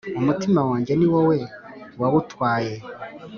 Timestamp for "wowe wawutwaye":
1.13-2.73